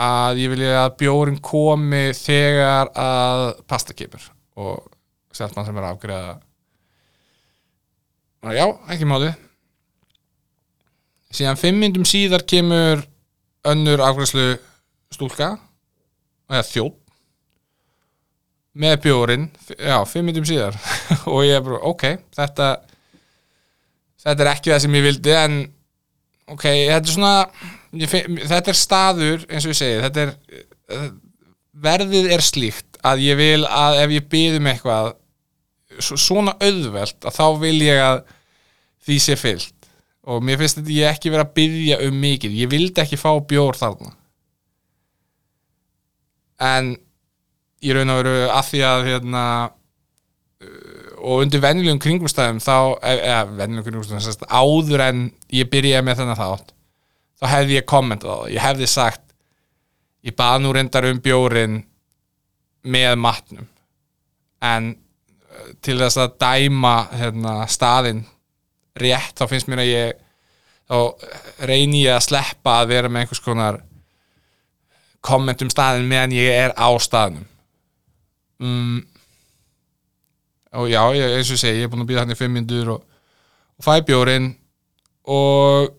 að 0.00 0.42
ég 0.42 0.52
vilja 0.52 0.84
að 0.84 0.96
bjórin 1.02 1.40
komi 1.44 2.10
þegar 2.16 2.92
að 2.96 3.46
pasta 3.68 3.96
kemur 3.96 4.24
og 4.56 4.84
seltmann 5.36 5.66
sem 5.68 5.76
er 5.76 5.88
og 8.46 8.54
já, 8.54 8.66
ekki 8.92 9.08
máli. 9.08 9.32
Síðan 11.34 11.58
fimm 11.60 11.80
myndum 11.82 12.06
síðar 12.08 12.44
kemur 12.48 13.02
önnur 13.66 14.02
afgreðslu 14.06 14.54
stúlka 15.12 15.56
eða 16.46 16.62
þjótt 16.68 17.02
með 18.76 18.98
bjórin, 19.06 19.46
já, 19.72 19.96
fimm 20.04 20.28
myndum 20.28 20.44
síðar. 20.46 20.76
Og 21.32 21.46
ég 21.46 21.56
er 21.56 21.62
bara, 21.64 21.80
ok, 21.88 22.02
þetta 22.36 22.66
þetta 24.20 24.44
er 24.44 24.50
ekki 24.50 24.72
það 24.72 24.82
sem 24.84 24.96
ég 24.98 25.06
vildi 25.06 25.32
en 25.32 25.56
ok, 26.52 26.64
þetta 26.64 27.02
er 27.02 27.12
svona 27.12 27.34
finn, 28.10 28.40
þetta 28.42 28.72
er 28.72 28.78
staður, 28.78 29.46
eins 29.50 29.66
og 29.66 29.72
ég 29.72 29.80
segi 29.80 30.02
þetta 30.04 30.26
er 30.26 30.34
eh, 30.92 31.08
verðið 31.86 32.32
er 32.36 32.44
slíkt 32.44 33.00
að 33.06 33.22
ég 33.26 33.38
vil 33.38 33.62
að 33.68 34.02
ef 34.04 34.14
ég 34.16 34.28
byðum 34.32 34.68
eitthvað 34.70 35.14
svona 36.02 36.56
auðvelt 36.60 37.26
að 37.26 37.36
þá 37.36 37.46
vil 37.62 37.78
ég 37.84 38.02
að 38.02 38.20
því 39.06 39.18
sé 39.22 39.36
fyllt. 39.38 39.72
Og 40.26 40.42
mér 40.42 40.58
finnst 40.58 40.80
þetta 40.80 40.94
ég 40.94 41.14
ekki 41.14 41.30
vera 41.30 41.46
að 41.46 41.54
byðja 41.56 41.98
um 42.08 42.16
mikið. 42.18 42.56
Ég 42.58 42.70
vildi 42.72 43.02
ekki 43.02 43.18
fá 43.20 43.30
bjór 43.46 43.78
þarna. 43.78 44.10
En 46.66 46.96
ég 47.84 47.94
raun 47.94 48.10
að 48.10 48.22
veru 48.22 48.36
að 48.50 48.70
því 48.70 48.82
að 48.88 49.04
hérna 49.10 49.44
og 51.16 51.44
undir 51.44 51.62
venjulegum 51.64 52.00
kringumstæðum 52.02 52.62
þá, 52.62 52.76
eða 53.02 53.42
venjulegum 53.50 53.86
kringumstæðum 53.90 54.48
áður 54.50 55.04
en 55.06 55.22
ég 55.54 55.70
byrjaði 55.72 56.06
með 56.06 56.22
þennan 56.22 56.40
þátt 56.40 56.74
þá 57.36 57.46
hefði 57.52 57.78
ég 57.78 57.88
kommentað 57.88 58.32
á 58.32 58.36
það, 58.36 58.52
ég 58.54 58.64
hefði 58.64 58.90
sagt 58.90 59.26
ég 60.26 60.36
bað 60.36 60.62
nú 60.62 60.72
reyndar 60.74 61.06
um 61.08 61.20
bjórin 61.22 61.80
með 62.86 63.16
matnum. 63.20 63.66
En 64.64 64.92
uh, 64.94 65.72
til 65.84 65.98
þess 66.00 66.20
að 66.22 66.38
dæma 66.42 66.94
hérna, 67.14 67.58
staðin 67.70 68.24
rétt, 68.96 69.36
þá 69.36 69.46
finnst 69.50 69.70
mér 69.70 69.84
að 69.84 69.92
ég 69.92 70.22
þá 70.86 71.66
reyni 71.66 72.04
ég 72.04 72.14
að 72.14 72.28
sleppa 72.28 72.80
að 72.80 72.92
vera 72.94 73.10
með 73.10 73.24
einhvers 73.24 73.42
konar 73.42 73.80
komment 75.26 75.62
um 75.64 75.70
staðin 75.72 76.06
meðan 76.10 76.34
ég 76.36 76.54
er 76.54 76.74
á 76.78 76.88
staðnum. 77.02 77.46
Um 78.62 79.02
og 80.74 80.90
já, 80.90 81.00
ég, 81.14 81.36
eins 81.38 81.52
og 81.54 81.60
segi, 81.60 81.82
ég 81.82 81.86
er 81.86 81.92
búin 81.92 82.04
að 82.04 82.10
býða 82.10 82.24
hann 82.24 82.34
í 82.34 82.38
fimm 82.38 82.56
mindur 82.56 82.92
og, 82.96 83.02
og 83.78 83.86
fæ 83.86 84.00
bjórin 84.06 84.52
og 85.26 85.92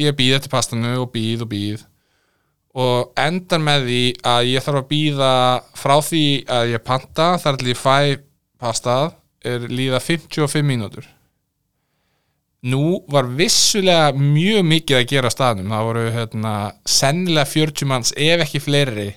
ég 0.00 0.16
býð 0.16 0.38
eftir 0.38 0.52
pastanu 0.52 0.94
og 1.02 1.10
býð 1.12 1.44
og 1.44 1.52
býð 1.52 1.86
og 2.82 3.18
endar 3.20 3.60
með 3.60 3.88
því 3.88 4.02
að 4.32 4.46
ég 4.48 4.64
þarf 4.64 4.80
að 4.80 4.92
býða 4.92 5.32
frá 5.76 5.96
því 6.00 6.26
að 6.56 6.70
ég 6.72 6.84
panta 6.86 7.26
þar 7.42 7.58
til 7.60 7.72
ég 7.72 7.80
fæ 7.80 7.96
pastað 8.62 9.10
er 9.44 9.66
líða 9.68 10.00
55 10.00 10.62
mínútur. 10.64 11.04
Nú 12.62 13.02
var 13.10 13.26
vissulega 13.26 14.12
mjög 14.14 14.62
mikið 14.70 14.98
að 15.00 15.08
gera 15.10 15.32
staðnum. 15.34 15.72
Það 15.74 15.88
voru 15.88 16.04
hérna, 16.14 16.52
sennilega 16.86 17.50
40 17.50 17.88
manns 17.90 18.12
ef 18.14 18.44
ekki 18.44 18.62
fleiri 18.62 19.08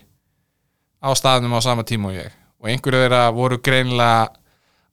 á 1.05 1.13
staðnum 1.13 1.53
á 1.53 1.61
sama 1.61 1.85
tíma 1.85 2.09
og 2.09 2.17
ég. 2.17 2.33
Og 2.57 2.71
einhverju 2.71 3.03
þeirra 3.03 3.27
voru 3.37 3.59
greinlega 3.61 4.33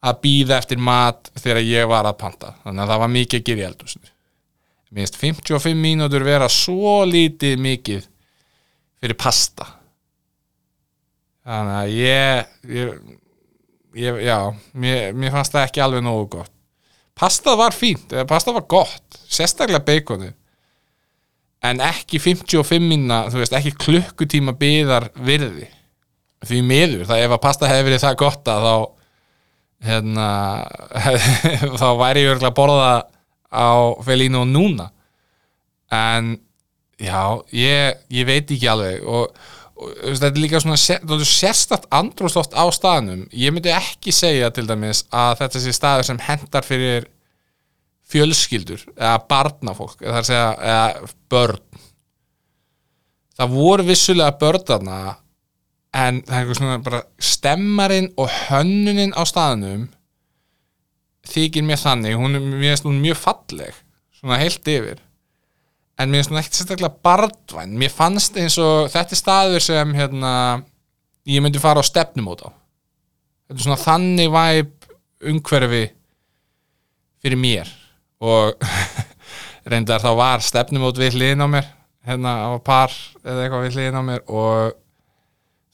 að 0.03 0.19
býða 0.25 0.59
eftir 0.59 0.81
mat 0.83 1.31
þegar 1.39 1.63
ég 1.67 1.91
var 1.91 2.09
að 2.09 2.19
panta. 2.23 2.57
Þannig 2.65 2.85
að 2.85 2.93
það 2.93 3.03
var 3.05 3.13
mikið 3.17 3.39
að 3.41 3.47
gera 3.49 3.63
í 3.63 3.67
eldhúsinu. 3.69 4.11
Minnst 4.93 5.17
55 5.21 5.79
mínútur 5.79 6.27
vera 6.27 6.49
svo 6.53 6.97
lítið 7.09 7.63
mikið 7.63 8.09
fyrir 9.01 9.19
pasta. 9.19 9.69
Þannig 11.47 11.79
að 11.79 11.95
ég, 11.97 12.51
ég, 12.77 12.99
ég 13.99 14.21
já 14.27 14.37
mér, 14.79 15.15
mér 15.17 15.35
fannst 15.35 15.55
það 15.55 15.67
ekki 15.69 15.85
alveg 15.85 16.05
nógu 16.07 16.29
gott. 16.37 16.53
Pasta 17.19 17.55
var 17.59 17.75
fínt, 17.77 18.13
pasta 18.29 18.55
var 18.55 18.65
gott 18.71 19.19
sérstaklega 19.29 19.85
beikonu 19.85 20.31
en 21.63 21.83
ekki 21.85 22.19
55 22.19 22.83
minna 22.83 23.27
þú 23.31 23.43
veist, 23.43 23.55
ekki 23.55 23.75
klukkutíma 23.79 24.55
byðar 24.59 25.11
virði. 25.23 25.69
Því 26.43 26.61
miður, 26.67 27.05
það 27.07 27.25
ef 27.27 27.35
að 27.37 27.43
pasta 27.45 27.69
hefði 27.71 27.87
verið 27.87 28.03
það 28.03 28.19
gott 28.25 28.51
að 28.51 28.65
þá 28.67 28.75
hérna 29.83 30.29
þá 31.81 31.89
væri 32.01 32.25
ég 32.25 32.35
örgulega 32.35 32.53
að 32.53 32.59
borða 32.59 32.93
á 33.53 33.71
Felino 34.05 34.45
núna. 34.49 34.91
En 35.93 36.37
já, 37.01 37.43
ég, 37.53 37.99
ég 38.13 38.29
veit 38.29 38.51
ekki 38.55 38.71
alveg 38.71 39.03
og, 39.05 39.35
og 39.77 39.91
þetta 40.07 40.31
er 40.31 40.41
líka 40.41 40.61
svona 40.63 40.79
sér, 40.81 41.03
sérstakt 41.29 41.89
andrúsloft 41.93 42.57
á 42.57 42.65
staðnum. 42.73 43.27
Ég 43.35 43.53
myndi 43.53 43.75
ekki 43.75 44.15
segja 44.15 44.53
til 44.55 44.67
dæmis 44.71 45.05
að 45.11 45.43
þetta 45.43 45.65
sé 45.65 45.75
staður 45.77 46.09
sem 46.09 46.23
hendar 46.29 46.67
fyrir 46.67 47.11
fjölskyldur 48.13 48.85
eða 48.97 49.19
barnafólk 49.29 50.03
eða, 50.05 50.23
segja, 50.27 50.49
eða 50.61 51.13
börn. 51.33 51.61
Það 53.33 53.55
voru 53.57 53.87
vissulega 53.89 54.37
börnarna 54.41 54.97
en 55.93 56.23
það 56.25 56.35
er 56.35 56.41
eitthvað 56.41 56.59
svona 56.59 56.83
bara 56.85 57.03
stemmarinn 57.21 58.13
og 58.21 58.31
hönnunin 58.49 59.13
á 59.13 59.23
staðnum 59.29 59.89
þykir 61.29 61.65
mér 61.67 61.81
þannig. 61.81 62.19
Hún 62.19 62.39
er 62.39 62.45
mjög, 62.45 62.87
mjög 62.99 63.19
falleg 63.21 63.81
svona 64.17 64.39
heilt 64.41 64.69
yfir. 64.69 65.03
En 66.01 66.11
mér 66.11 66.23
finnst 66.23 66.33
hún 66.33 66.41
ekkert 66.41 66.59
sérstaklega 66.59 67.03
barndvæn. 67.05 67.77
Mér 67.79 67.93
fannst 67.93 68.39
eins 68.41 68.57
og 68.63 68.89
þetta 68.93 69.15
er 69.15 69.21
staður 69.21 69.65
sem 69.65 69.95
hérna, 69.95 70.33
ég 71.29 71.45
myndi 71.45 71.61
fara 71.63 71.85
á 71.85 71.87
stefnumót 71.87 72.47
á. 72.49 72.51
Þetta 73.47 73.61
er 73.61 73.67
svona 73.67 73.83
þannig 73.83 74.33
væp 74.33 74.89
umhverfi 75.33 75.85
fyrir 77.23 77.39
mér. 77.39 77.71
Og 78.23 78.57
reyndar 79.71 80.03
þá 80.03 80.13
var 80.19 80.43
stefnumót 80.43 80.99
við 80.99 81.19
hliðin 81.19 81.45
á 81.45 81.49
mér 81.53 81.71
hérna 82.03 82.33
á 82.51 82.59
par 82.65 82.91
eða 83.23 83.45
eitthvað 83.45 83.67
við 83.69 83.77
hliðin 83.77 84.01
á 84.01 84.03
mér. 84.09 84.25
Og 84.27 84.73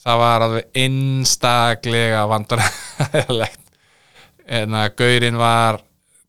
það 0.08 0.20
var 0.22 0.44
alveg 0.46 0.82
einstaklega 0.82 2.24
vandaræðilegt 2.30 3.64
en 4.48 4.76
að 4.80 4.94
Gaurin 4.96 5.38
var 5.40 5.82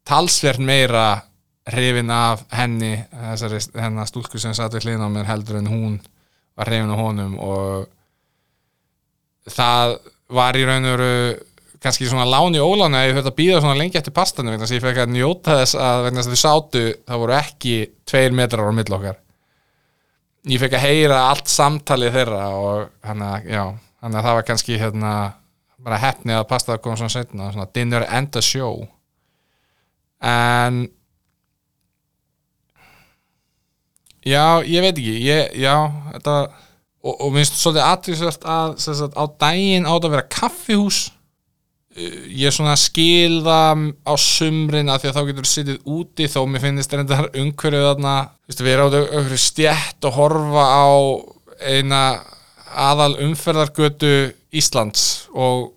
talsvert 0.08 0.60
meira 0.60 1.22
hrifin 1.70 2.10
af 2.12 2.42
henni 2.56 2.96
þessari 3.14 3.60
hennar 3.80 4.10
stúlku 4.10 4.42
sem 4.42 4.56
satt 4.58 4.74
við 4.76 4.88
hlýðin 4.88 5.06
á 5.06 5.10
mér 5.14 5.30
heldur 5.30 5.60
en 5.62 5.70
hún 5.72 6.00
var 6.58 6.68
hrifin 6.72 6.92
á 6.92 6.98
honum. 7.00 7.38
Og 7.40 7.88
það 9.54 9.96
var 10.36 10.58
í 10.58 10.66
raun 10.68 10.90
og 10.90 10.98
veru 10.98 11.14
kannski 11.80 12.10
svona 12.10 12.28
láni 12.28 12.60
óláni 12.60 13.00
að 13.00 13.08
ég 13.08 13.18
höfði 13.20 13.32
að 13.32 13.40
býða 13.40 13.62
svona 13.64 13.80
lengi 13.80 14.00
eftir 14.02 14.16
pastanu 14.16 14.52
þannig 14.52 14.66
að 14.68 14.76
ég 14.76 14.84
fekk 14.84 15.02
að 15.06 15.14
njóta 15.16 15.60
þess 15.62 15.78
að 15.80 16.10
þess 16.10 16.26
að 16.26 16.34
þið 16.34 16.42
sátu 16.42 16.84
það 16.98 17.22
voru 17.24 17.36
ekki 17.38 17.76
tveir 18.10 18.36
metrar 18.36 18.68
á 18.68 18.74
mill 18.76 18.96
okkar 18.98 19.22
ég 20.48 20.62
fekk 20.62 20.78
að 20.78 20.86
heyra 20.86 21.24
allt 21.30 21.52
samtalið 21.52 22.16
þeirra 22.16 22.46
og 22.56 22.94
hann 23.08 23.26
að, 23.26 23.50
já, 23.52 23.64
hann 24.04 24.16
að 24.16 24.28
það 24.28 24.38
var 24.38 24.48
kannski 24.48 24.80
hérna, 24.80 25.16
bara 25.84 26.00
hefni 26.00 26.36
að 26.36 26.48
pastaða 26.52 26.82
koma 26.84 27.00
svona 27.00 27.16
setna, 27.16 27.52
svona 27.52 27.68
dinner 27.76 28.06
and 28.08 28.40
a 28.40 28.44
show. 28.44 28.86
En 30.24 30.86
já, 34.24 34.64
ég 34.64 34.84
veit 34.84 34.96
ekki 34.96 35.20
ég, 35.28 35.54
já, 35.60 35.76
þetta 36.14 36.40
og, 37.00 37.14
og 37.14 37.32
minnst 37.36 37.60
svolítið 37.60 37.86
aðtrýsvært 37.86 38.50
að 38.52 38.76
sagt, 38.84 39.16
á 39.16 39.24
daginn 39.40 39.88
átt 39.88 40.08
að 40.08 40.16
vera 40.16 40.32
kaffihús 40.32 41.06
ég 41.98 42.54
svona 42.54 42.76
skil 42.78 43.40
það 43.46 43.86
á 44.06 44.14
sumrin 44.22 44.92
af 44.94 45.02
því 45.02 45.10
að 45.10 45.16
þá 45.18 45.24
getur 45.30 45.50
sittið 45.50 45.80
úti 45.90 46.28
þó 46.30 46.44
mér 46.46 46.62
finnist 46.68 46.94
reyndar 46.94 47.32
umhverfið 47.34 47.88
þarna 47.88 48.14
veist, 48.46 48.62
við 48.62 48.74
erum 48.76 48.94
á 48.94 49.00
einhverju 49.00 49.42
stjætt 49.42 50.08
og 50.08 50.20
horfa 50.20 50.66
á 50.70 50.88
eina 51.66 52.04
aðal 52.70 53.16
umferðargötu 53.26 54.14
Íslands 54.54 55.30
og 55.34 55.74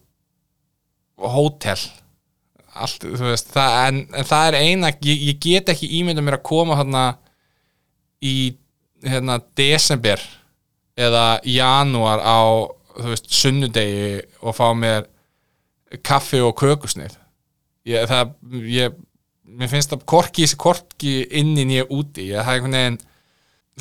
hótel. 1.17 1.79
Allt, 2.73 3.05
þú 3.05 3.29
veist, 3.29 3.51
það, 3.53 3.75
en, 3.87 3.99
en 4.17 4.29
það 4.29 4.47
er 4.49 4.59
eina, 4.63 4.93
ég, 5.05 5.25
ég 5.29 5.41
get 5.43 5.73
ekki 5.73 5.91
ímynda 5.99 6.25
mér 6.25 6.39
að 6.39 6.47
koma 6.49 6.79
hérna 6.79 7.03
í 8.25 8.55
hérna 9.05 9.41
desember 9.59 10.23
eða 10.97 11.41
janúar 11.49 12.23
á, 12.23 12.41
þú 12.97 13.11
veist, 13.11 13.29
sunnudegi 13.33 14.23
og 14.41 14.57
fá 14.57 14.71
mér 14.77 15.09
kaffi 16.07 16.41
og 16.43 16.55
kökusnið. 16.61 17.17
Ég, 17.89 18.07
það, 18.11 18.35
ég 18.71 18.95
mér 19.53 19.71
finnst 19.73 19.93
það 19.93 20.05
korki, 20.09 20.47
korki 20.61 21.15
inni 21.41 21.65
nýja 21.69 21.89
úti, 21.93 22.29
ég, 22.31 22.39
það 22.41 22.53
er 22.53 22.61
einhvern 22.61 22.79
veginn 22.79 23.01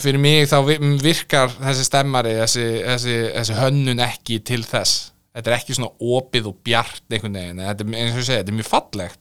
fyrir 0.02 0.22
mig 0.24 0.48
þá 0.50 0.58
vi- 0.66 0.80
virkar 1.04 1.52
þessi 1.60 1.86
stemmari, 1.86 2.36
þessi, 2.40 2.68
þessi, 2.88 3.18
þessi 3.36 3.58
hönnun 3.60 4.04
ekki 4.08 4.40
til 4.48 4.64
þess. 4.66 5.12
Þetta 5.32 5.52
er 5.52 5.58
ekki 5.60 5.76
svona 5.78 5.92
opið 6.18 6.50
og 6.52 6.58
bjart 6.66 7.04
einhvern 7.12 7.38
veginn, 7.40 7.62
þetta 7.64 7.86
er, 7.86 8.00
eins 8.02 8.16
og 8.16 8.24
ég 8.24 8.28
segi, 8.28 8.40
þetta 8.42 8.52
er 8.54 8.58
mjög 8.60 8.72
fallegt. 8.72 9.20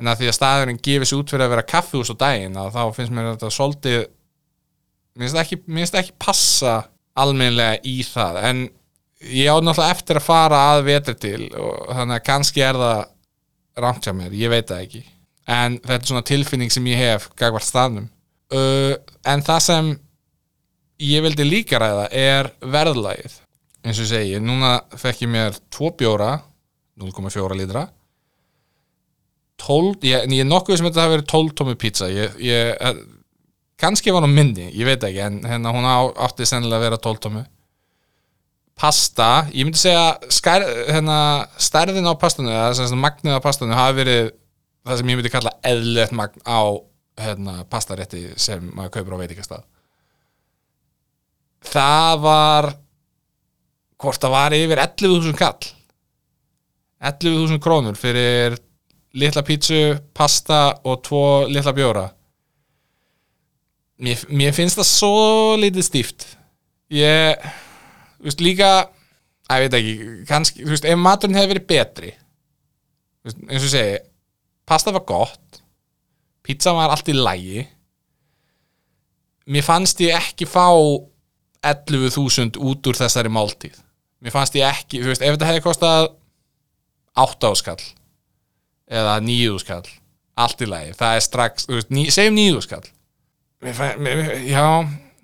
En 0.00 0.08
að 0.08 0.22
því 0.22 0.30
að 0.30 0.36
staðurinn 0.38 0.80
gefur 0.80 1.10
sér 1.10 1.20
út 1.20 1.32
fyrir 1.34 1.44
að 1.44 1.52
vera 1.52 1.68
kaffihús 1.68 2.10
daginn 2.16 2.56
að 2.56 2.70
þá 2.72 2.82
finnst 2.96 3.12
mér 3.12 3.28
þetta 3.34 3.50
svolítið 3.52 3.98
mér 5.20 5.26
finnst 5.26 5.36
það 5.36 5.42
ekki, 5.44 5.58
ekki 6.00 6.16
passa 6.24 6.74
almennilega 7.20 7.82
í 7.84 7.98
það. 8.06 8.38
En 8.48 8.62
ég 9.20 9.50
á 9.52 9.56
náttúrulega 9.60 9.94
eftir 9.94 10.20
að 10.20 10.26
fara 10.26 10.60
að 10.72 10.84
vetri 10.88 11.16
til 11.20 11.48
og 11.52 11.90
þannig 11.92 12.16
að 12.16 12.26
kannski 12.26 12.64
er 12.64 12.78
það 12.80 13.00
rangt 13.80 14.06
hjá 14.06 14.14
mér, 14.16 14.32
ég 14.36 14.52
veit 14.52 14.68
það 14.68 14.84
ekki. 14.86 15.02
En 15.50 15.76
þetta 15.78 15.98
er 15.98 16.08
svona 16.10 16.26
tilfinning 16.30 16.72
sem 16.72 16.88
ég 16.90 17.00
hef 17.00 17.28
gagvart 17.38 17.66
staðnum. 17.66 18.08
Uh, 18.50 18.96
en 19.28 19.44
það 19.46 19.60
sem 19.66 19.92
ég 21.04 21.24
vildi 21.24 21.46
líka 21.46 21.80
ræða 21.80 22.08
er 22.16 22.50
verðlagið. 22.60 23.38
Eins 23.80 24.00
og 24.00 24.04
ég 24.04 24.10
segi, 24.10 24.42
núna 24.44 24.74
fekk 25.00 25.24
ég 25.24 25.32
mér 25.32 25.56
tvo 25.72 25.92
bjóra 25.96 26.34
0,4 27.00 27.56
lítra. 27.56 27.86
12, 29.60 30.04
ég, 30.08 30.26
ég 30.32 30.42
er 30.42 30.48
nokkuð 30.48 30.80
sem 30.80 30.88
þetta 30.88 31.04
hafi 31.04 31.16
verið 31.18 31.30
12 31.32 31.56
tómi 31.56 31.76
pizza. 31.80 32.08
Ég, 32.12 32.36
ég, 32.44 33.00
kannski 33.80 34.12
var 34.12 34.24
hún 34.24 34.36
minni, 34.36 34.68
ég 34.72 34.88
veit 34.88 35.04
ekki 35.04 35.24
en 35.24 35.40
hérna 35.44 35.72
hún 35.76 35.88
átti 35.88 36.48
sennilega 36.48 36.80
að 36.80 36.86
vera 36.88 37.00
12 37.08 37.24
tómi 37.26 37.44
pasta, 38.80 39.30
ég 39.52 39.66
myndi 39.66 39.80
segja 39.80 40.14
skær, 40.32 40.64
hérna, 40.88 41.18
stærðin 41.60 42.08
á 42.08 42.16
pastanu 42.18 42.52
eða 42.52 42.96
magnið 42.96 43.36
á 43.36 43.44
pastanu 43.44 43.76
hafi 43.76 43.98
verið 44.00 44.30
það 44.86 45.00
sem 45.00 45.10
ég 45.12 45.18
myndi 45.18 45.32
kalla 45.32 45.52
eðlilegt 45.68 46.14
magn 46.16 46.44
á 46.48 46.60
hérna, 47.20 47.58
pastarétti 47.68 48.30
sem 48.40 48.64
maður 48.72 48.94
kaupir 48.96 49.16
á 49.16 49.20
veitingastað. 49.20 49.66
Það 51.70 52.22
var 52.24 52.70
hvort 54.00 54.22
það 54.22 54.34
var 54.34 54.56
yfir 54.56 54.80
11.000 54.80 55.36
kall. 55.36 55.70
11.000 57.04 57.60
krónur 57.60 57.96
fyrir 58.00 58.56
litla 59.16 59.44
pítsu, 59.44 59.98
pasta 60.16 60.80
og 60.86 61.02
tvo 61.04 61.24
litla 61.50 61.74
bjóra. 61.76 62.06
Mér, 64.00 64.22
mér 64.32 64.54
finnst 64.56 64.80
það 64.80 64.88
svo 64.88 65.24
lítið 65.60 65.84
stíft. 65.84 66.24
Ég 66.88 67.36
þú 68.20 68.28
veist 68.28 68.44
líka 68.44 68.70
að 69.50 69.64
ég 69.64 69.66
veit 69.66 69.76
ekki, 69.80 69.94
kannski, 70.28 70.62
þú 70.64 70.74
veist, 70.76 70.86
ef 70.86 71.00
maturinn 71.00 71.38
hefði 71.40 71.52
verið 71.54 71.68
betri 71.72 72.12
þú 72.14 73.30
veist, 73.30 73.42
eins 73.48 73.66
og 73.66 73.72
segi 73.74 73.98
pasta 74.70 74.92
var 74.94 75.04
gott 75.08 75.62
pizza 76.46 76.72
var 76.76 76.92
allt 76.94 77.08
í 77.10 77.16
lægi 77.16 77.64
mér 79.50 79.64
fannst 79.66 80.00
ég 80.04 80.14
ekki 80.14 80.46
fá 80.46 80.68
11.000 81.60 82.56
út 82.56 82.86
úr 82.88 82.96
þessari 82.96 83.28
máltíð. 83.28 83.74
Mér 84.24 84.32
fannst 84.32 84.54
ég 84.56 84.64
ekki, 84.64 85.00
þú 85.02 85.10
veist, 85.10 85.24
ef 85.24 85.34
þetta 85.34 85.48
hefði 85.50 85.64
kostað 85.64 86.06
8 87.20 87.50
áskall 87.50 87.82
eða 88.90 89.18
9 89.24 89.58
skall 89.60 89.84
allt 90.40 90.62
í 90.64 90.68
lagi, 90.70 90.94
það 90.96 91.18
er 91.18 91.24
strax 91.26 91.66
þú 91.68 91.76
veist, 91.76 91.90
segjum 92.16 92.38
9 92.38 92.62
skall. 92.64 92.86
Mér, 93.60 93.76
fann- 93.76 94.00
mér, 94.00 94.22
mér, 94.22 94.30
já, 94.48 94.64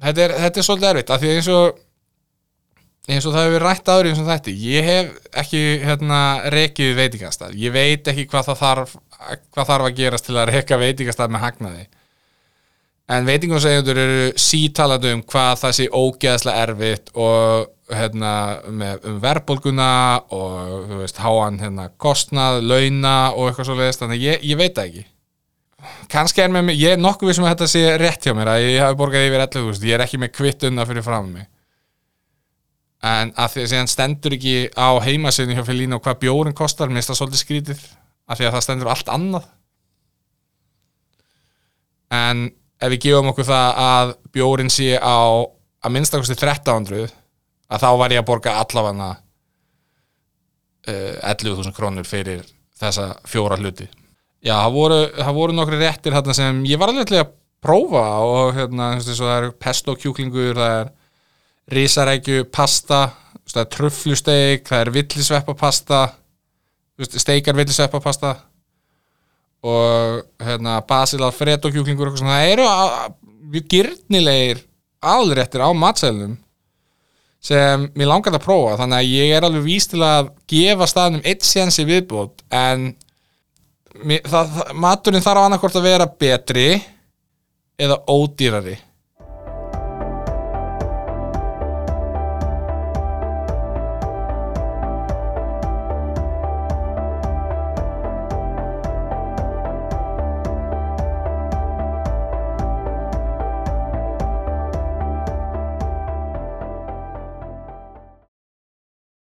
þetta 0.05 0.25
er, 0.27 0.35
þetta 0.45 0.61
er 0.61 0.67
svolítið 0.69 0.91
erfitt, 0.91 1.13
af 1.15 1.23
því 1.23 1.31
eins 1.39 1.49
og 1.55 1.79
eins 3.07 3.27
og 3.27 3.37
það 3.37 3.47
hefur 3.47 3.65
rætt 3.67 3.91
aður 3.91 4.09
eins 4.11 4.21
og 4.23 4.27
þetta 4.27 4.55
ég 4.59 4.87
hef 4.87 5.13
ekki 5.43 5.61
hérna 5.85 6.21
rekið 6.53 6.97
veitingastað, 6.99 7.55
ég 7.61 7.75
veit 7.75 8.09
ekki 8.11 8.27
hvað 8.31 8.51
þarf 8.59 8.97
hvað 9.55 9.71
þarf 9.71 9.87
að 9.87 9.95
gerast 10.01 10.27
til 10.27 10.37
að 10.37 10.51
reka 10.51 10.79
veitingastað 10.81 11.33
með 11.33 11.45
hagnaði. 11.47 11.87
En 13.07 13.27
veitingasegjöndur 13.29 13.99
eru 14.03 14.23
sítalandi 14.43 15.13
um 15.15 15.23
hvað 15.31 15.61
það 15.61 15.75
sé 15.79 15.85
ógeðslega 15.95 16.63
erfitt 16.67 17.13
og 17.15 17.69
hérna 17.95 18.33
með 18.67 19.07
um 19.07 19.21
verðbólguna 19.23 19.91
og 20.35 20.89
þú 20.89 21.03
veist 21.05 21.21
háan 21.23 21.61
hérna 21.63 21.87
kostnað, 22.03 22.65
launa 22.67 23.19
og 23.37 23.53
eitthvað 23.53 23.69
svo 23.69 23.77
leiðist, 23.79 24.03
þannig 24.03 24.25
ég, 24.27 24.43
ég 24.51 24.59
veit 24.59 24.75
það 24.75 24.89
ekki. 24.91 25.07
Kannski 26.11 26.43
er 26.43 26.51
með 26.51 26.67
mig, 26.67 26.81
ég 26.83 26.97
er 26.97 26.99
nokkuð 26.99 27.31
við 27.31 27.39
sem 27.39 27.47
að 27.47 27.53
þetta 27.53 27.69
sé 27.71 27.85
rétt 28.03 28.27
hjá 28.27 28.35
mér 28.35 28.51
að 28.51 28.65
ég 28.65 28.81
hafi 28.83 28.99
borgað 28.99 29.29
yfir 29.29 29.45
11.000, 29.45 29.87
ég 29.87 29.95
er 29.95 30.03
ekki 30.03 30.19
með 30.19 30.33
kvittunna 30.35 30.87
fyrir 30.89 31.07
fram 31.07 31.31
mig 31.31 31.47
en 33.07 33.33
að 33.37 33.53
því 33.53 33.63
að 33.63 33.71
síðan 33.73 33.91
stendur 33.91 34.35
ekki 34.37 34.55
á 34.75 34.89
heimasögnu 35.05 35.57
hjá 35.57 35.65
Felínu 35.67 35.99
hvað 36.03 36.21
bjórin 36.25 36.57
kostar 36.57 36.91
mér 36.91 37.01
finnst 37.01 37.13
það 37.13 37.21
svolítið 37.21 37.43
skrítið. 37.43 37.85
Af 38.27 38.41
því 38.41 38.49
að 38.49 38.55
það 38.57 38.65
stendur 38.67 38.91
allt 38.91 39.13
annað. 39.13 39.45
En 42.17 42.49
ef 42.83 42.93
við 42.93 43.05
gefum 43.07 43.31
okkur 43.33 43.47
það 43.49 43.83
að 43.85 44.17
bjórin 44.35 44.73
sé 44.73 44.97
á 44.99 45.19
að 45.87 45.95
minnstakosti 45.95 46.35
1300 46.35 47.07
að 47.67 47.83
þá 47.83 47.89
var 48.01 48.15
ég 48.15 48.23
að 48.23 48.29
borga 48.31 48.59
allavega 48.63 49.09
uh, 50.91 51.15
11.000 51.23 51.75
krónur 51.77 52.07
fyrir 52.09 52.45
þessa 52.77 53.13
fjóra 53.29 53.59
hluti. 53.61 53.89
Já, 54.45 54.55
það 54.61 54.77
voru, 54.77 55.01
það 55.17 55.39
voru 55.41 55.57
nokkri 55.57 55.81
réttir 55.81 56.17
sem 56.37 56.63
ég 56.69 56.79
var 56.79 56.93
alveg 56.93 57.15
að 57.19 57.35
prófa 57.65 58.05
og 58.23 58.55
hérna, 58.55 58.93
það 59.01 59.33
er 59.33 59.49
pesto 59.59 59.97
kjúklingur, 59.99 60.59
það 60.59 60.75
er 60.83 60.93
risarækju 61.73 62.47
pasta 62.55 63.09
veist, 63.47 64.27
það 64.27 64.81
er 64.81 64.93
villisveppapasta 64.95 66.01
steikar 67.21 67.57
villisveppapasta 67.57 68.35
og 69.67 70.23
hérna, 70.43 70.81
basil 70.87 71.25
alfredo 71.27 71.71
kjúklingur 71.73 72.11
og 72.13 72.19
svona, 72.19 72.41
það 72.41 72.53
eru 72.55 72.67
mjög 73.51 73.71
gyrnilegir 73.73 74.63
aðréttir 75.07 75.63
á 75.63 75.71
matsælunum 75.75 76.37
sem 77.47 77.87
mér 77.95 78.11
langar 78.11 78.35
að 78.35 78.43
prófa. 78.43 78.77
Þannig 78.81 78.99
að 78.99 79.11
ég 79.13 79.35
er 79.37 79.45
alveg 79.47 79.67
víst 79.67 79.93
til 79.93 80.03
að 80.03 80.33
gefa 80.51 80.89
staðnum 80.91 81.27
eitt 81.27 81.47
séns 81.47 81.79
í 81.79 81.87
viðbót 81.87 82.43
en 82.51 82.89
mér, 84.03 84.25
það, 84.27 84.57
maturinn 84.75 85.25
þarf 85.25 85.45
annarkvort 85.45 85.79
að 85.79 85.87
vera 85.87 86.09
betri 86.11 86.69
eða 87.79 88.01
ódýrari 88.11 88.77